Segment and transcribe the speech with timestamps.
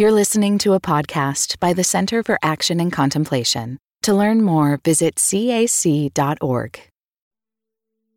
[0.00, 3.78] You're listening to a podcast by the Center for Action and Contemplation.
[4.02, 6.80] To learn more, visit cac.org.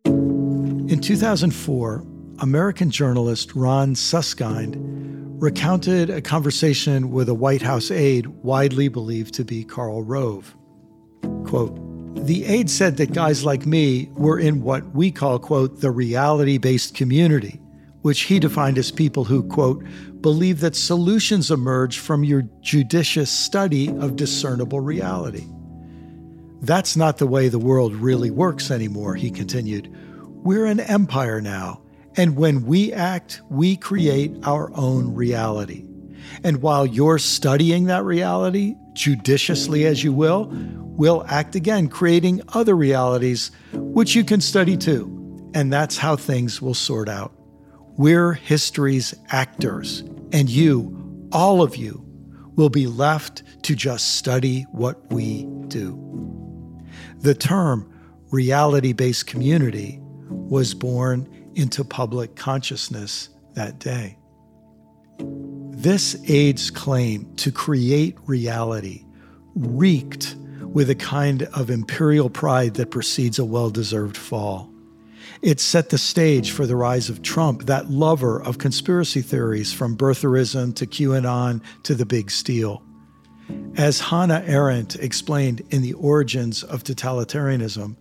[0.05, 2.05] In 2004,
[2.37, 4.75] American journalist Ron Suskind
[5.41, 10.55] recounted a conversation with a White House aide widely believed to be Karl Rove.
[11.45, 11.75] Quote,
[12.27, 16.59] the aide said that guys like me were in what we call, quote, the reality
[16.59, 17.59] based community,
[18.03, 19.83] which he defined as people who, quote,
[20.21, 25.47] believe that solutions emerge from your judicious study of discernible reality.
[26.61, 29.89] That's not the way the world really works anymore, he continued.
[30.43, 31.81] We're an empire now,
[32.17, 35.85] and when we act, we create our own reality.
[36.43, 42.75] And while you're studying that reality, judiciously as you will, we'll act again, creating other
[42.75, 45.17] realities which you can study too.
[45.53, 47.33] And that's how things will sort out.
[47.97, 52.05] We're history's actors, and you, all of you,
[52.55, 55.97] will be left to just study what we do.
[57.19, 57.91] The term
[58.31, 64.17] reality based community was born into public consciousness that day.
[65.19, 69.05] This aide's claim to create reality
[69.55, 74.70] reeked with a kind of imperial pride that precedes a well deserved fall.
[75.41, 79.97] It set the stage for the rise of Trump, that lover of conspiracy theories from
[79.97, 82.83] birtherism to QAnon to the big steal.
[83.75, 87.95] As Hannah Arendt explained in The Origins of Totalitarianism,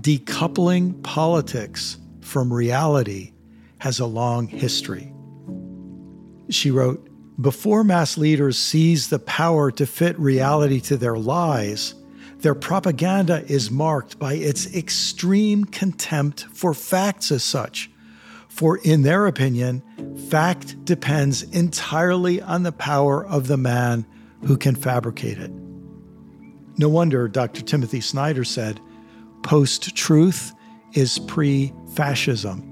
[0.00, 3.32] decoupling politics from reality
[3.78, 5.12] has a long history.
[6.50, 7.08] She wrote,
[7.40, 11.94] Before mass leaders seize the power to fit reality to their lies,
[12.40, 17.90] their propaganda is marked by its extreme contempt for facts as such.
[18.48, 19.82] For, in their opinion,
[20.30, 24.06] fact depends entirely on the power of the man
[24.46, 25.50] who can fabricate it.
[26.76, 27.62] No wonder Dr.
[27.62, 28.80] Timothy Snyder said,
[29.42, 30.52] post truth
[30.92, 32.64] is pre fascism.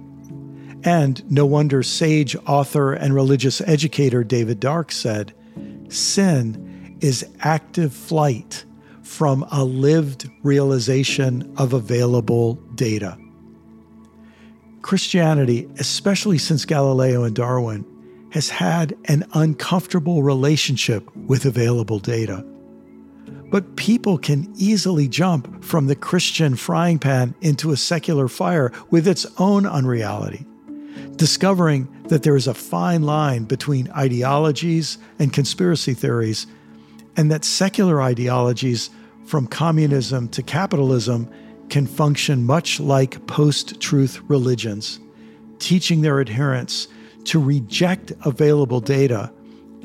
[0.85, 5.35] And no wonder sage author and religious educator David Dark said,
[5.89, 8.65] sin is active flight
[9.07, 13.17] from a lived realization of available data.
[14.83, 17.87] Christianity, especially since Galileo and Darwin,
[18.33, 22.45] has had an uncomfortable relationship with available data.
[23.51, 29.09] But people can easily jump from the Christian frying pan into a secular fire with
[29.09, 30.45] its own unreality,
[31.15, 36.47] discovering that there is a fine line between ideologies and conspiracy theories
[37.17, 38.91] and that secular ideologies,
[39.25, 41.29] from communism to capitalism,
[41.69, 45.01] can function much like post truth religions,
[45.59, 46.89] teaching their adherents
[47.25, 49.33] to reject available data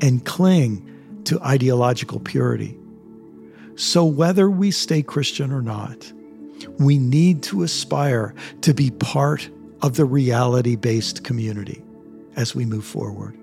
[0.00, 0.88] and cling
[1.24, 2.78] to ideological purity.
[3.74, 6.12] So, whether we stay Christian or not,
[6.78, 9.48] we need to aspire to be part
[9.80, 11.82] of the reality based community
[12.36, 13.36] as we move forward.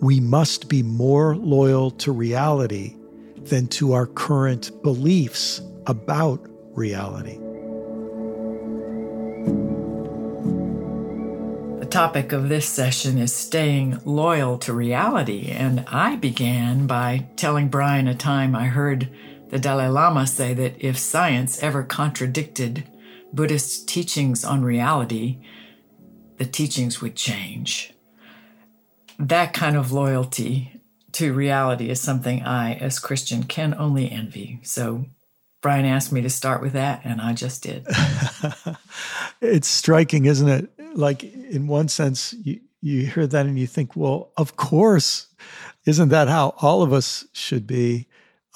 [0.00, 2.96] We must be more loyal to reality
[3.48, 7.38] than to our current beliefs about reality.
[11.80, 17.68] The topic of this session is staying loyal to reality, and I began by telling
[17.68, 19.10] Brian a time I heard
[19.50, 22.84] the Dalai Lama say that if science ever contradicted
[23.32, 25.38] Buddhist teachings on reality,
[26.38, 27.92] the teachings would change.
[29.18, 30.80] That kind of loyalty
[31.14, 34.60] to reality is something I, as Christian, can only envy.
[34.62, 35.06] So
[35.62, 37.86] Brian asked me to start with that, and I just did.
[39.40, 40.70] it's striking, isn't it?
[40.94, 45.28] Like, in one sense, you, you hear that and you think, well, of course,
[45.86, 48.06] isn't that how all of us should be?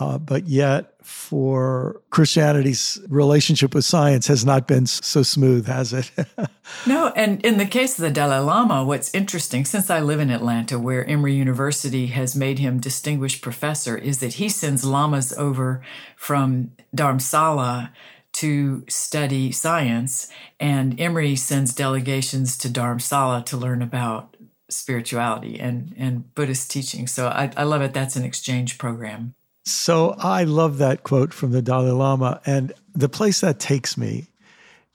[0.01, 6.11] Uh, but yet, for Christianity's relationship with science has not been so smooth, has it?
[6.87, 10.31] no, and in the case of the Dalai Lama, what's interesting, since I live in
[10.31, 15.83] Atlanta, where Emory University has made him distinguished professor, is that he sends lamas over
[16.17, 17.91] from Dharamsala
[18.35, 20.29] to study science,
[20.61, 24.37] and Emory sends delegations to Dharamsala to learn about
[24.71, 27.07] spirituality and, and Buddhist teaching.
[27.07, 27.95] So I, I love it.
[27.95, 29.35] That's an exchange program.
[29.69, 32.41] So I love that quote from the Dalai Lama.
[32.47, 34.29] And the place that takes me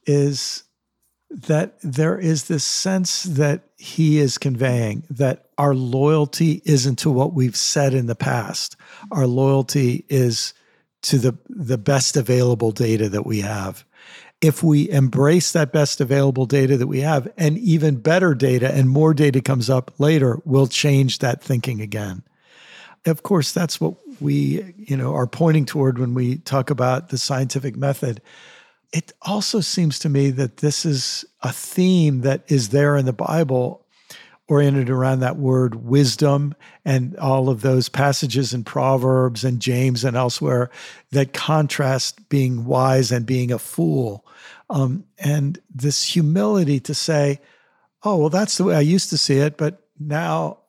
[0.06, 0.64] is
[1.30, 7.34] that there is this sense that he is conveying that our loyalty isn't to what
[7.34, 8.76] we've said in the past.
[9.12, 10.54] Our loyalty is
[11.04, 13.84] to the, the best available data that we have.
[14.42, 18.90] If we embrace that best available data that we have, and even better data and
[18.90, 22.24] more data comes up later, we'll change that thinking again.
[23.06, 27.18] of course, that's what we, you know, are pointing toward when we talk about the
[27.18, 28.22] scientific method.
[28.92, 33.14] It also seems to me that this is a theme that is there in the
[33.14, 33.86] Bible
[34.48, 36.54] oriented around that word wisdom
[36.84, 40.70] and all of those passages in Proverbs and James and elsewhere
[41.12, 44.26] that contrast being wise and being a fool.
[44.70, 47.40] Um, and this humility to say,
[48.04, 50.60] oh, well, that's the way I used to see it, but now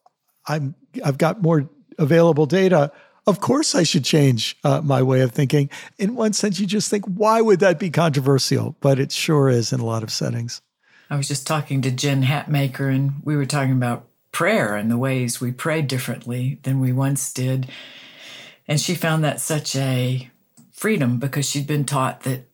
[0.46, 0.74] I'm
[1.04, 1.68] I've got more
[1.98, 2.92] available data.
[3.26, 5.70] Of course, I should change uh, my way of thinking.
[5.98, 8.76] In one sense, you just think, why would that be controversial?
[8.80, 10.60] But it sure is in a lot of settings.
[11.08, 14.98] I was just talking to Jen Hatmaker, and we were talking about prayer and the
[14.98, 17.68] ways we pray differently than we once did.
[18.68, 20.28] And she found that such a
[20.72, 22.48] freedom because she'd been taught that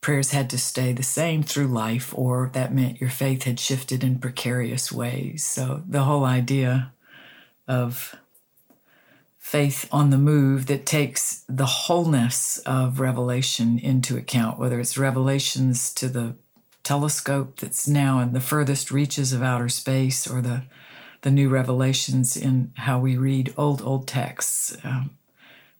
[0.00, 4.04] prayers had to stay the same through life, or that meant your faith had shifted
[4.04, 5.44] in precarious ways.
[5.44, 6.92] So the whole idea
[7.66, 8.14] of
[9.44, 15.92] faith on the move that takes the wholeness of revelation into account, whether it's revelations
[15.92, 16.34] to the
[16.82, 20.62] telescope that's now in the furthest reaches of outer space or the
[21.20, 24.78] the new revelations in how we read old old texts.
[24.82, 25.10] Um,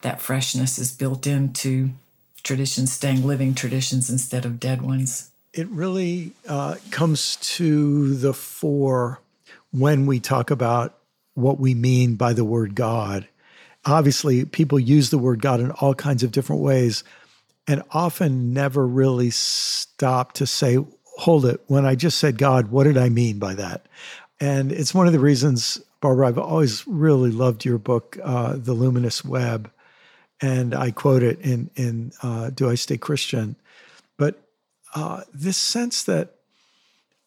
[0.03, 1.89] that freshness is built into
[2.43, 5.31] traditions staying living traditions instead of dead ones.
[5.55, 9.21] It really uh, comes to the fore
[9.71, 10.99] when we talk about
[11.33, 13.27] what we mean by the word god
[13.87, 17.05] obviously people use the word god in all kinds of different ways
[17.67, 20.79] and often never really stop to say,
[21.19, 23.87] hold it, when I just said God, what did I mean by that?
[24.41, 28.75] And it's one of the reasons, Barbara, I've always really loved your book, uh, The
[28.75, 29.71] Luminous Web.
[30.41, 33.57] And I quote it in, in uh, Do I Stay Christian?
[34.19, 34.43] But
[34.95, 36.34] uh, this sense that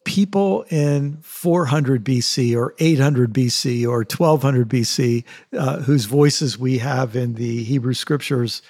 [0.08, 5.22] people in 400 BC or 800 BC or 1200 BC,
[5.52, 8.62] uh, whose voices we have in the Hebrew scriptures,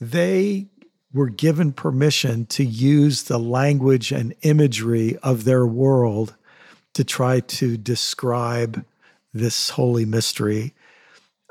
[0.00, 0.68] they
[1.12, 6.34] were given permission to use the language and imagery of their world
[6.94, 8.82] to try to describe
[9.34, 10.72] this holy mystery.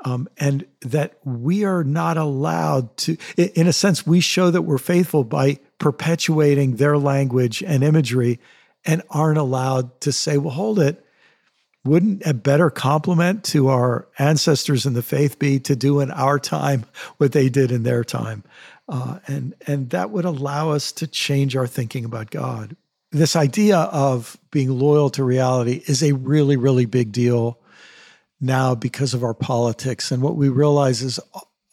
[0.04, 4.78] Um, and that we are not allowed to, in a sense, we show that we're
[4.78, 8.40] faithful by perpetuating their language and imagery
[8.84, 11.04] and aren't allowed to say, well, hold it.
[11.84, 16.38] Wouldn't a better compliment to our ancestors in the faith be to do in our
[16.38, 16.84] time
[17.16, 18.44] what they did in their time?
[18.86, 22.76] Uh, and and that would allow us to change our thinking about God.
[23.12, 27.58] This idea of being loyal to reality is a really really big deal
[28.42, 31.20] now because of our politics and what we realize is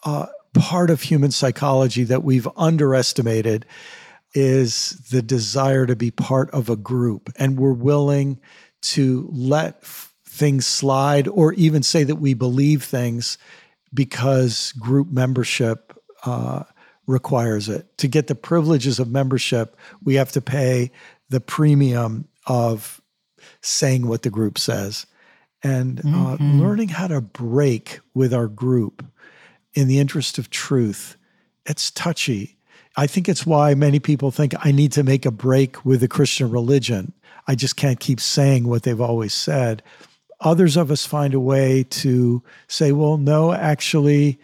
[0.05, 3.65] uh, part of human psychology that we've underestimated
[4.33, 8.39] is the desire to be part of a group and we're willing
[8.81, 13.37] to let things slide or even say that we believe things
[13.93, 16.63] because group membership uh,
[17.07, 17.97] requires it.
[17.99, 20.91] To get the privileges of membership, we have to pay
[21.29, 23.01] the premium of
[23.61, 25.07] saying what the group says.
[25.63, 26.61] And uh, mm-hmm.
[26.61, 29.03] learning how to break with our group
[29.73, 31.17] in the interest of truth,
[31.65, 32.56] it's touchy.
[32.97, 36.07] I think it's why many people think I need to make a break with the
[36.07, 37.13] Christian religion.
[37.47, 39.83] I just can't keep saying what they've always said.
[40.41, 44.39] Others of us find a way to say, well, no, actually,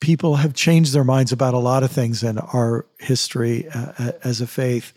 [0.00, 4.12] people have changed their minds about a lot of things in our history uh, uh
[4.22, 4.92] as a faith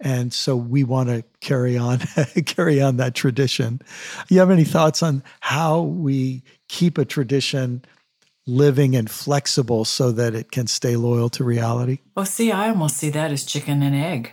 [0.00, 1.98] and so we want to carry on
[2.46, 3.80] carry on that tradition
[4.28, 7.84] you have any thoughts on how we keep a tradition
[8.46, 12.96] living and flexible so that it can stay loyal to reality well see i almost
[12.96, 14.32] see that as chicken and egg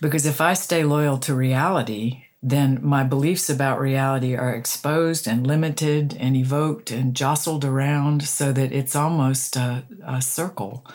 [0.00, 5.46] because if i stay loyal to reality then my beliefs about reality are exposed and
[5.46, 10.86] limited and evoked and jostled around so that it's almost a, a circle.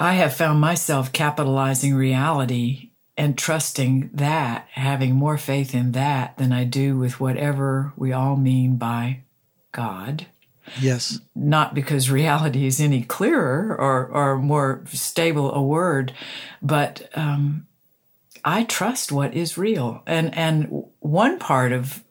[0.00, 6.52] I have found myself capitalizing reality and trusting that, having more faith in that than
[6.52, 9.22] I do with whatever we all mean by
[9.70, 10.26] God.
[10.80, 11.20] Yes.
[11.34, 16.12] Not because reality is any clearer or, or more stable a word,
[16.62, 17.66] but um,
[18.44, 20.02] I trust what is real.
[20.06, 22.02] And and one part of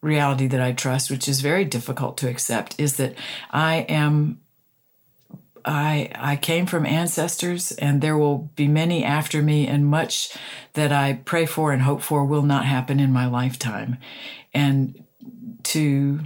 [0.00, 3.14] reality that I trust, which is very difficult to accept, is that
[3.50, 4.40] I am
[5.64, 10.36] I I came from ancestors and there will be many after me and much
[10.74, 13.98] that I pray for and hope for will not happen in my lifetime.
[14.54, 15.04] And
[15.64, 16.20] to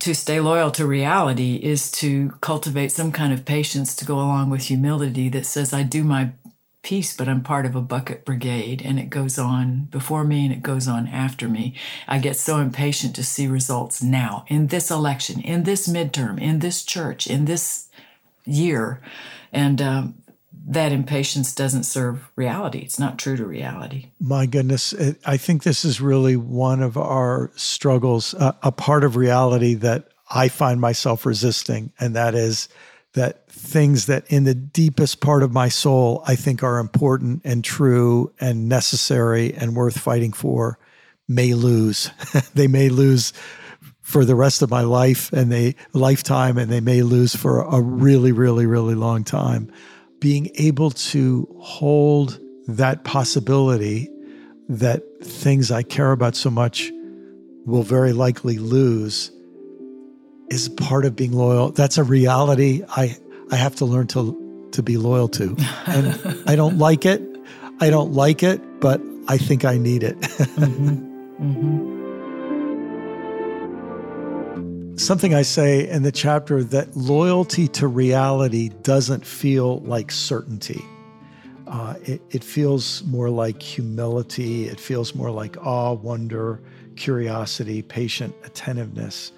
[0.00, 4.50] to stay loyal to reality is to cultivate some kind of patience to go along
[4.50, 6.32] with humility that says I do my
[6.82, 10.54] piece, but I'm part of a bucket brigade and it goes on before me and
[10.54, 11.74] it goes on after me.
[12.08, 16.60] I get so impatient to see results now in this election, in this midterm, in
[16.60, 17.88] this church, in this
[18.46, 19.02] year.
[19.52, 20.14] And um,
[20.66, 22.78] that impatience doesn't serve reality.
[22.78, 24.10] It's not true to reality.
[24.20, 24.94] My goodness.
[25.24, 30.48] I think this is really one of our struggles, a part of reality that I
[30.48, 32.68] find myself resisting, and that is
[33.14, 37.64] that things that in the deepest part of my soul I think are important and
[37.64, 40.78] true and necessary and worth fighting for
[41.26, 42.10] may lose.
[42.54, 43.32] they may lose
[44.00, 47.80] for the rest of my life and they lifetime and they may lose for a
[47.80, 49.72] really really really long time.
[50.20, 54.08] Being able to hold that possibility
[54.68, 56.90] that things I care about so much
[57.66, 59.30] will very likely lose
[60.48, 61.70] is part of being loyal.
[61.70, 63.16] That's a reality I
[63.50, 65.56] I have to learn to to be loyal to.
[65.86, 67.22] And I don't like it.
[67.80, 70.20] I don't like it, but I think I need it.
[70.20, 71.42] mm-hmm.
[71.42, 71.89] Mm-hmm.
[75.00, 80.84] Something I say in the chapter that loyalty to reality doesn't feel like certainty.
[81.66, 84.66] Uh, it, it feels more like humility.
[84.66, 86.60] It feels more like awe, wonder,
[86.96, 89.32] curiosity, patient attentiveness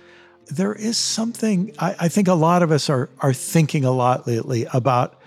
[0.46, 4.26] there is something I, I, think a lot of us are are thinking a lot
[4.26, 5.18] lately about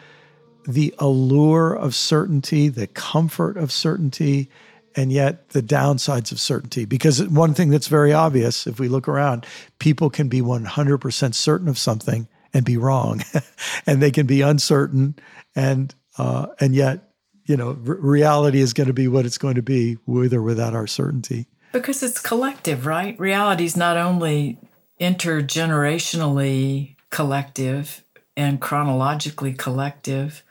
[0.67, 4.49] the allure of certainty, the comfort of certainty,
[4.95, 6.85] and yet the downsides of certainty.
[6.85, 9.45] Because one thing that's very obvious, if we look around,
[9.79, 13.21] people can be 100% certain of something and be wrong,
[13.85, 15.15] and they can be uncertain,
[15.55, 17.09] and uh, and yet,
[17.45, 20.41] you know, r- reality is going to be what it's going to be, with or
[20.41, 21.47] without our certainty.
[21.73, 23.19] Because it's collective, right?
[23.19, 24.57] Reality is not only
[25.01, 28.01] intergenerationally collective
[28.37, 30.44] and chronologically collective,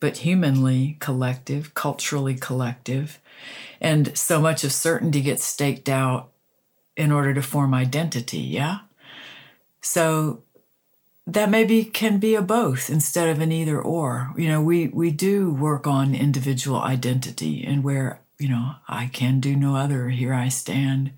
[0.00, 3.20] but humanly collective, culturally collective.
[3.80, 6.30] And so much of certainty gets staked out
[6.96, 8.80] in order to form identity, yeah?
[9.80, 10.42] So
[11.26, 14.32] that maybe can be a both instead of an either or.
[14.36, 19.40] You know, we, we do work on individual identity and where, you know, I can
[19.40, 21.12] do no other, here I stand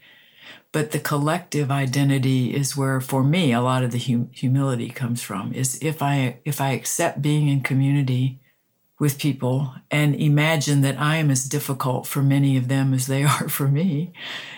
[0.73, 5.23] but the collective identity is where for me a lot of the hum- humility comes
[5.23, 8.41] from is if i if i accept being in community
[8.99, 13.25] with people and imagine that i am as difficult for many of them as they
[13.35, 14.12] are for me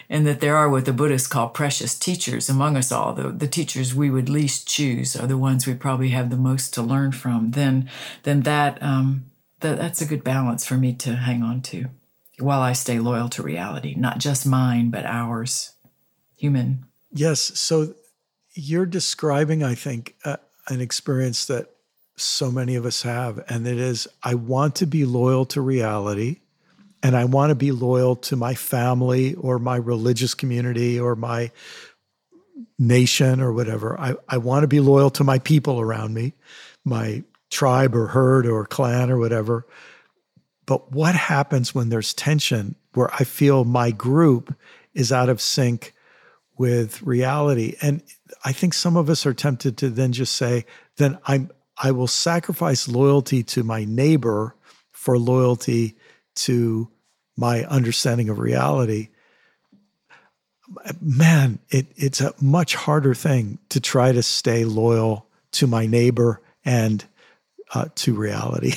[0.09, 3.49] and that there are what the buddhists call precious teachers among us all the, the
[3.49, 7.13] teachers we would least choose are the ones we probably have the most to learn
[7.13, 7.89] from then
[8.23, 9.25] then that um
[9.61, 11.87] that, that's a good balance for me to hang on to
[12.39, 15.75] while i stay loyal to reality not just mine but ours
[16.41, 16.87] human.
[17.13, 17.41] Yes.
[17.61, 17.95] So
[18.55, 21.69] you're describing, I think, uh, an experience that
[22.21, 26.41] so many of us have, and it is I want to be loyal to reality,
[27.03, 31.51] and I want to be loyal to my family or my religious community or my
[32.79, 33.99] nation or whatever.
[33.99, 36.35] I, I want to be loyal to my people around me,
[36.85, 39.67] my tribe or herd or clan or whatever.
[40.67, 44.55] But what happens when there's tension where I feel my group
[44.95, 45.95] is out of sync
[46.57, 47.77] with reality.
[47.81, 48.03] And
[48.45, 51.51] I think some of us are tempted to then just say, then I'm
[51.83, 54.55] I will sacrifice loyalty to my neighbor
[54.93, 55.97] for loyalty
[56.37, 56.89] to
[57.37, 59.09] my understanding of reality.
[61.01, 66.43] Man, it, it's a much harder thing to try to stay loyal to my neighbor
[66.65, 67.05] and
[67.75, 68.75] uh, to reality.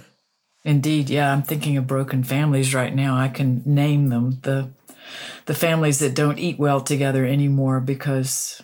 [0.64, 1.32] Indeed, yeah.
[1.32, 3.16] I'm thinking of broken families right now.
[3.16, 4.40] I can name them.
[4.42, 4.70] The
[5.46, 8.62] the families that don't eat well together anymore because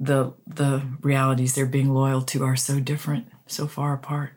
[0.00, 4.32] the the realities they're being loyal to are so different, so far apart.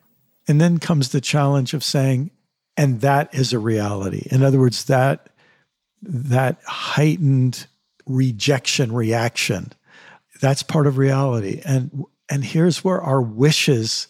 [0.48, 2.32] And then comes the challenge of saying,
[2.75, 4.27] and that is a reality.
[4.29, 5.29] In other words, that
[6.01, 7.65] that heightened
[8.05, 9.72] rejection reaction,
[10.41, 11.62] that's part of reality.
[11.65, 14.08] And and here's where our wishes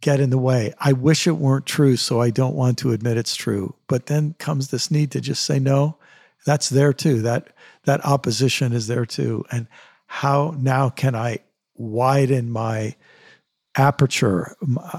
[0.00, 0.72] get in the way.
[0.80, 3.74] I wish it weren't true, so I don't want to admit it's true.
[3.88, 5.98] But then comes this need to just say, no,
[6.46, 7.20] that's there too.
[7.22, 7.48] That
[7.84, 9.44] that opposition is there too.
[9.50, 9.66] And
[10.14, 11.40] how now can I
[11.74, 12.94] widen my
[13.74, 14.54] aperture?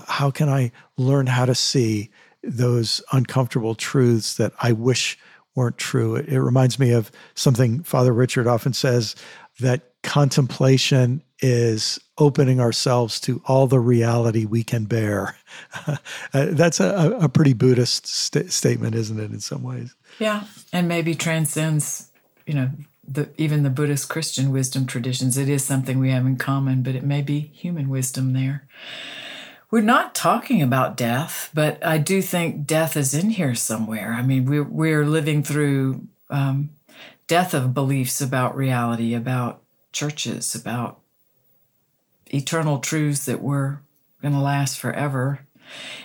[0.08, 2.10] How can I learn how to see
[2.44, 5.18] those uncomfortable truths that I wish
[5.56, 6.18] weren't true?
[6.18, 9.16] It, it reminds me of something Father Richard often says
[9.62, 15.38] that contemplation is opening ourselves to all the reality we can bear.
[16.34, 19.96] Uh, that's a, a, pretty Buddhist st- statement, isn't it, in some ways?
[20.20, 20.44] Yeah,
[20.74, 22.12] and maybe transcends,
[22.46, 22.70] you know,
[23.08, 25.38] the, even the Buddhist Christian wisdom traditions.
[25.38, 28.68] It is something we have in common, but it may be human wisdom there.
[29.72, 34.14] We're not talking about death, but I do think death is in here somewhere.
[34.14, 36.70] I mean, we're, we're living through um,
[37.28, 41.00] death of beliefs about reality, about churches, about
[42.28, 43.82] eternal truths that were
[44.22, 45.42] going to last forever.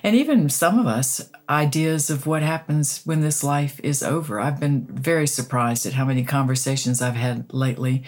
[0.02, 4.40] And even some of us, ideas of what happens when this life is over.
[4.40, 8.04] I've been very surprised at how many conversations I've had lately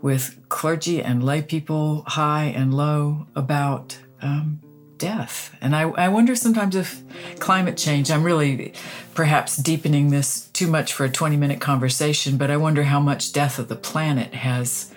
[0.00, 4.60] with clergy and lay people, high and low, about um,
[4.98, 5.56] death.
[5.60, 7.02] And I, I wonder sometimes if
[7.38, 8.74] climate change, I'm really
[9.14, 13.32] perhaps deepening this too much for a 20 minute conversation, but I wonder how much
[13.32, 14.92] death of the planet has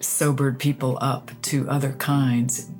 [0.00, 2.70] sobered people up to other kinds.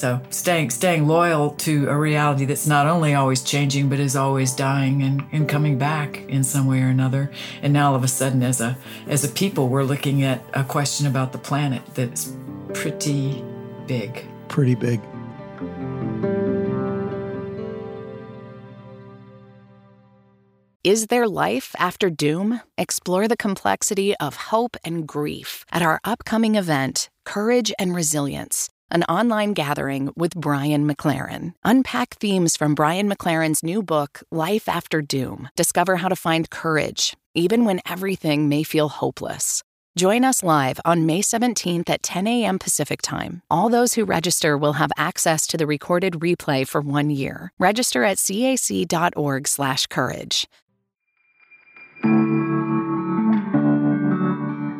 [0.00, 4.54] So staying staying loyal to a reality that's not only always changing but is always
[4.54, 7.30] dying and, and coming back in some way or another.
[7.60, 8.78] And now all of a sudden as a
[9.08, 12.34] as a people we're looking at a question about the planet that's
[12.72, 13.44] pretty
[13.86, 14.24] big.
[14.48, 15.02] Pretty big.
[20.82, 22.62] Is there life after doom?
[22.78, 29.04] Explore the complexity of hope and grief at our upcoming event, Courage and Resilience, an
[29.04, 31.54] online gathering with Brian McLaren.
[31.64, 35.48] Unpack themes from Brian McLaren's new book, Life After Doom.
[35.56, 39.62] Discover how to find courage, even when everything may feel hopeless.
[39.96, 42.58] Join us live on May 17th at 10 a.m.
[42.58, 43.42] Pacific Time.
[43.50, 47.52] All those who register will have access to the recorded replay for one year.
[47.58, 50.46] Register at cac.org/courage.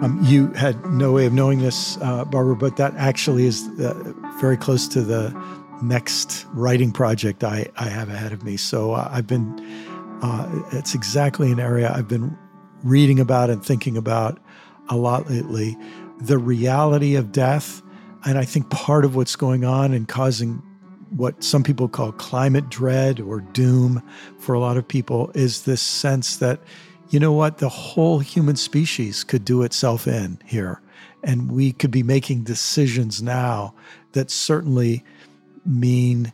[0.03, 4.15] Um, you had no way of knowing this, uh, Barbara, but that actually is uh,
[4.41, 5.31] very close to the
[5.83, 8.57] next writing project I, I have ahead of me.
[8.57, 9.61] So uh, I've been,
[10.23, 12.37] uh, it's exactly an area I've been
[12.83, 14.39] reading about and thinking about
[14.89, 15.77] a lot lately.
[16.19, 17.83] The reality of death.
[18.25, 20.63] And I think part of what's going on and causing
[21.11, 24.03] what some people call climate dread or doom
[24.39, 26.61] for a lot of people is this sense that
[27.11, 27.59] you know what?
[27.59, 30.81] The whole human species could do itself in here.
[31.23, 33.75] And we could be making decisions now
[34.13, 35.05] that certainly
[35.67, 36.33] mean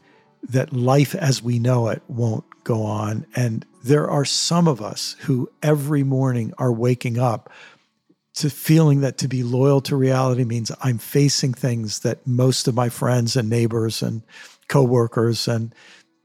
[0.48, 3.26] that life as we know it won't go on.
[3.34, 7.50] And there are some of us who every morning are waking up
[8.34, 12.74] to feeling that to be loyal to reality means I'm facing things that most of
[12.74, 14.22] my friends and neighbors and
[14.68, 15.74] coworkers and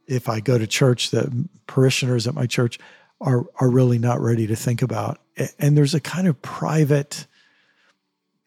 [0.07, 2.77] if I go to church, the parishioners at my church
[3.21, 5.19] are are really not ready to think about.
[5.59, 7.27] And there's a kind of private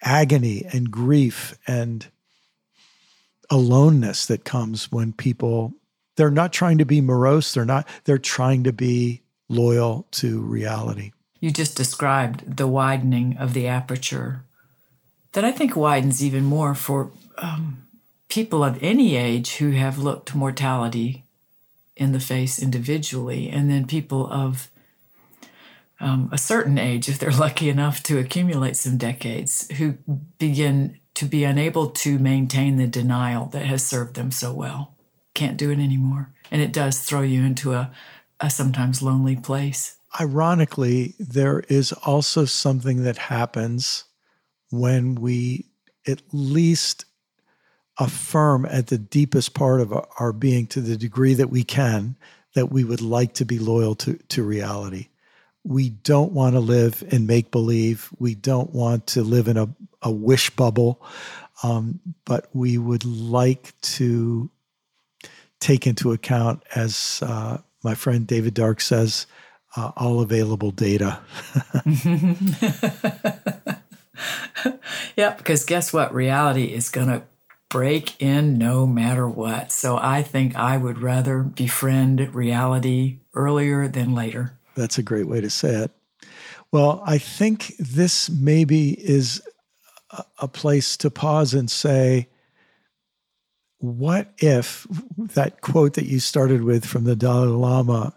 [0.02, 2.06] agony and grief and
[3.50, 5.72] aloneness that comes when people
[6.16, 11.12] they're not trying to be morose, they're not they're trying to be loyal to reality.
[11.40, 14.44] You just described the widening of the aperture
[15.32, 17.86] that I think widens even more for um,
[18.28, 21.23] people of any age who have looked mortality
[21.96, 24.70] in the face individually, and then people of
[26.00, 29.94] um, a certain age, if they're lucky enough to accumulate some decades, who
[30.38, 34.96] begin to be unable to maintain the denial that has served them so well.
[35.34, 36.32] Can't do it anymore.
[36.50, 37.92] And it does throw you into a,
[38.40, 39.96] a sometimes lonely place.
[40.20, 44.04] Ironically, there is also something that happens
[44.70, 45.66] when we
[46.06, 47.04] at least
[47.98, 52.16] affirm at the deepest part of our being to the degree that we can
[52.54, 55.08] that we would like to be loyal to, to reality.
[55.64, 58.10] We don't want to live in make believe.
[58.18, 59.68] We don't want to live in a,
[60.02, 61.04] a wish bubble.
[61.62, 64.50] Um, but we would like to
[65.60, 69.26] take into account, as uh, my friend David Dark says,
[69.76, 71.20] uh, all available data.
[75.16, 76.14] yep, because guess what?
[76.14, 77.22] Reality is going to
[77.74, 79.72] break in no matter what.
[79.72, 84.56] So I think I would rather befriend reality earlier than later.
[84.76, 85.90] That's a great way to say it.
[86.70, 89.42] Well, I think this maybe is
[90.38, 92.28] a place to pause and say,
[93.78, 94.86] what if
[95.18, 98.14] that quote that you started with from the Dalai Lama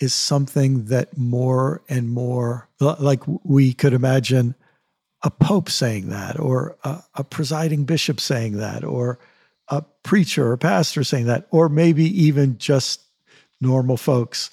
[0.00, 4.54] is something that more and more, like we could imagine
[5.22, 9.18] a pope saying that, or a, a, presiding bishop saying that, or
[9.68, 13.02] a preacher or pastor saying that, or maybe even just
[13.60, 14.50] normal folks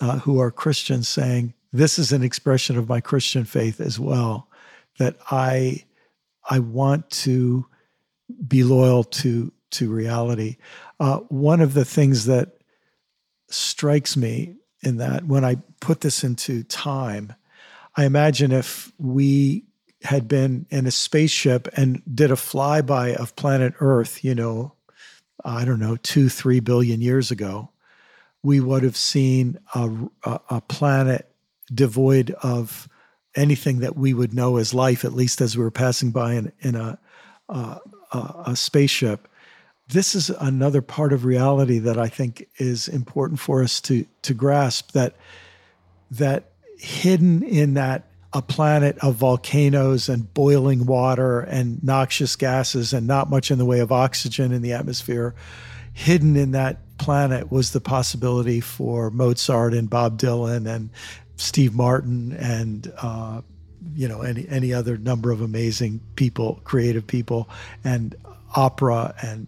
[0.00, 4.48] uh, who are Christians saying, This is an expression of my Christian faith as well,
[4.98, 5.84] that I,
[6.48, 7.66] I want to
[8.46, 10.56] be loyal to, to reality.
[10.98, 12.58] Uh, one of the things that
[13.50, 17.34] strikes me in that when I put this into time,
[17.96, 19.64] I imagine if we
[20.02, 24.72] had been in a spaceship and did a flyby of planet Earth, you know,
[25.44, 27.70] I don't know, two, three billion years ago,
[28.42, 29.90] we would have seen a,
[30.24, 31.28] a, a planet
[31.72, 32.88] devoid of
[33.34, 36.52] anything that we would know as life, at least as we were passing by in,
[36.60, 36.98] in a,
[37.48, 37.80] a,
[38.12, 39.28] a spaceship.
[39.88, 44.34] This is another part of reality that I think is important for us to to
[44.34, 45.16] grasp that
[46.10, 53.06] that hidden in that a planet of volcanoes and boiling water and noxious gases and
[53.06, 55.34] not much in the way of oxygen in the atmosphere,
[55.94, 60.90] hidden in that planet was the possibility for Mozart and Bob Dylan and
[61.36, 63.40] Steve Martin and uh,
[63.94, 67.48] you know any any other number of amazing people, creative people,
[67.84, 68.14] and
[68.54, 69.46] opera and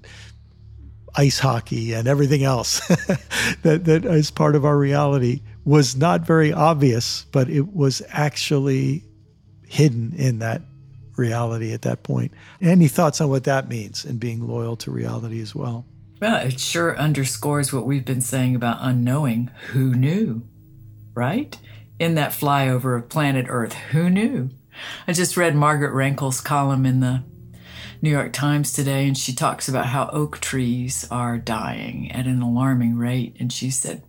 [1.16, 2.86] ice hockey and everything else
[3.62, 9.04] that that is part of our reality was not very obvious, but it was actually
[9.66, 10.62] hidden in that
[11.16, 12.32] reality at that point.
[12.60, 15.84] Any thoughts on what that means and being loyal to reality as well?
[16.20, 19.50] Well, it sure underscores what we've been saying about unknowing.
[19.68, 20.42] Who knew?
[21.14, 21.58] Right?
[21.98, 24.50] In that flyover of planet Earth, who knew?
[25.06, 27.22] I just read Margaret Renkl's column in the
[28.02, 32.40] New York Times today, and she talks about how oak trees are dying at an
[32.40, 33.36] alarming rate.
[33.38, 34.02] And she said,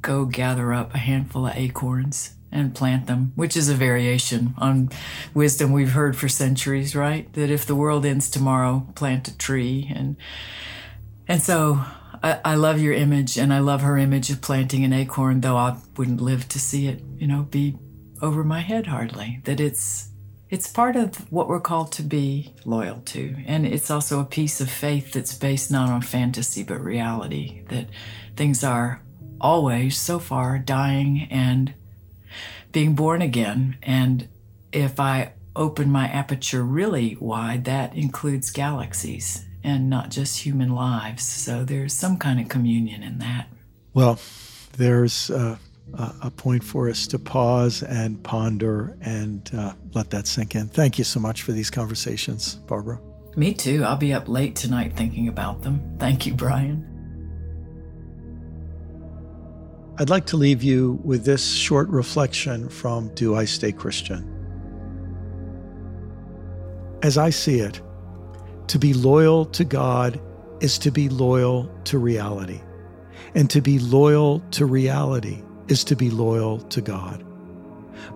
[0.00, 4.90] Go gather up a handful of acorns and plant them, which is a variation on
[5.34, 7.32] wisdom we've heard for centuries, right?
[7.34, 10.16] That if the world ends tomorrow, plant a tree and
[11.28, 11.84] and so
[12.22, 15.56] I, I, love your image and I love her image of planting an acorn, though
[15.56, 17.76] I wouldn't live to see it, you know, be
[18.22, 19.40] over my head hardly.
[19.44, 20.10] That it's
[20.48, 23.36] it's part of what we're called to be loyal to.
[23.46, 27.62] And it's also a piece of faith that's based not on fantasy but reality.
[27.68, 27.88] That
[28.36, 29.02] things are
[29.40, 31.74] always so far dying and
[32.72, 33.76] being born again.
[33.82, 34.28] And
[34.72, 41.24] if I open my aperture really wide, that includes galaxies and not just human lives.
[41.24, 43.48] So there's some kind of communion in that.
[43.94, 44.18] Well,
[44.76, 45.56] there's uh,
[45.94, 50.68] a point for us to pause and ponder and uh, let that sink in.
[50.68, 53.00] Thank you so much for these conversations, Barbara.
[53.36, 53.84] Me too.
[53.84, 55.96] I'll be up late tonight thinking about them.
[55.98, 56.95] Thank you, Brian.
[59.98, 64.30] I'd like to leave you with this short reflection from Do I Stay Christian?
[67.02, 67.80] As I see it,
[68.66, 70.20] to be loyal to God
[70.60, 72.60] is to be loyal to reality.
[73.34, 77.24] And to be loyal to reality is to be loyal to God.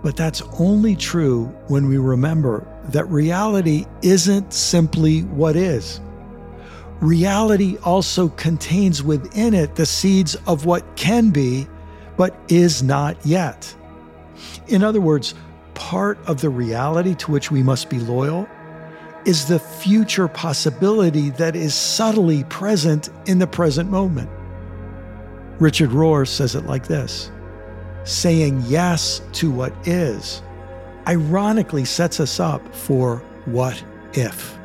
[0.03, 5.99] But that's only true when we remember that reality isn't simply what is.
[7.01, 11.67] Reality also contains within it the seeds of what can be,
[12.17, 13.75] but is not yet.
[14.69, 15.35] In other words,
[15.75, 18.47] part of the reality to which we must be loyal
[19.25, 24.29] is the future possibility that is subtly present in the present moment.
[25.59, 27.31] Richard Rohr says it like this
[28.05, 30.43] saying yes to what is,
[31.07, 33.83] ironically sets us up for what
[34.15, 34.60] if.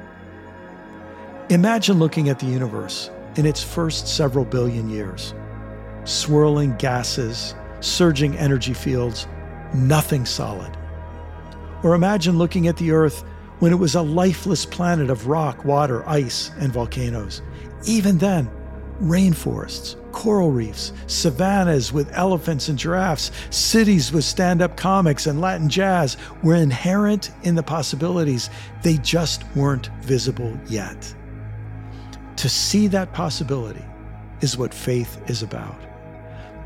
[1.51, 5.35] Imagine looking at the universe in its first several billion years
[6.03, 9.27] swirling gases, surging energy fields,
[9.71, 10.75] nothing solid.
[11.83, 13.23] Or imagine looking at the Earth
[13.59, 17.43] when it was a lifeless planet of rock, water, ice, and volcanoes.
[17.85, 18.49] Even then,
[19.01, 25.69] rainforests, coral reefs, savannas with elephants and giraffes, cities with stand up comics and Latin
[25.69, 28.49] jazz were inherent in the possibilities.
[28.81, 31.13] They just weren't visible yet.
[32.37, 33.85] To see that possibility
[34.41, 35.79] is what faith is about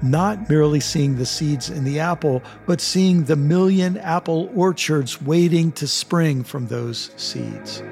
[0.01, 5.71] not merely seeing the seeds in the apple, but seeing the million apple orchards waiting
[5.73, 7.83] to spring from those seeds.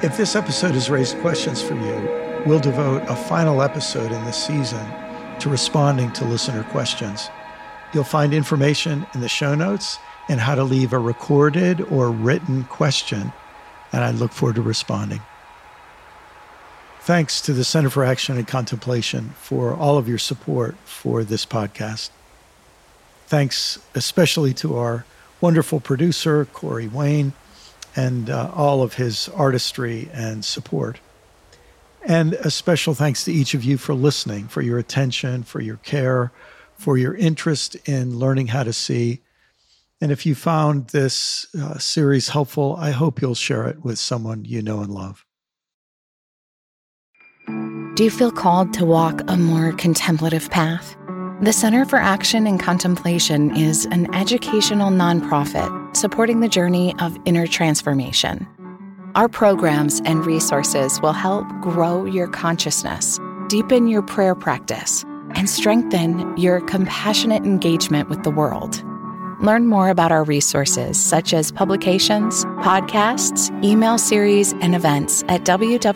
[0.00, 4.46] If this episode has raised questions for you, we'll devote a final episode in this
[4.46, 4.86] season
[5.40, 7.30] to responding to listener questions.
[7.92, 9.98] You'll find information in the show notes
[10.28, 13.32] and how to leave a recorded or written question,
[13.92, 15.20] and I look forward to responding.
[17.00, 21.46] Thanks to the Center for Action and Contemplation for all of your support for this
[21.46, 22.10] podcast.
[23.26, 25.06] Thanks especially to our
[25.40, 27.32] wonderful producer, Corey Wayne,
[27.96, 31.00] and uh, all of his artistry and support.
[32.08, 35.76] And a special thanks to each of you for listening, for your attention, for your
[35.76, 36.32] care,
[36.74, 39.22] for your interest in learning how to see
[40.00, 44.44] and if you found this uh, series helpful, I hope you'll share it with someone
[44.44, 45.24] you know and love.
[47.94, 50.96] Do you feel called to walk a more contemplative path?
[51.40, 57.46] The Center for Action and Contemplation is an educational nonprofit supporting the journey of inner
[57.46, 58.46] transformation.
[59.18, 65.02] Our programs and resources will help grow your consciousness, deepen your prayer practice,
[65.34, 68.80] and strengthen your compassionate engagement with the world.
[69.40, 75.88] Learn more about our resources, such as publications, podcasts, email series, and events at www.cac.org.